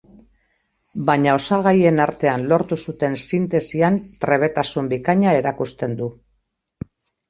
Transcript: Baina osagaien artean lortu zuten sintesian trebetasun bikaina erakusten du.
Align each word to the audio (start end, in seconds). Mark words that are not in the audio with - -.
Baina 1.09 1.35
osagaien 1.39 2.01
artean 2.07 2.47
lortu 2.55 2.79
zuten 2.87 3.21
sintesian 3.27 4.03
trebetasun 4.27 4.93
bikaina 4.99 5.41
erakusten 5.45 5.99
du. 6.05 6.15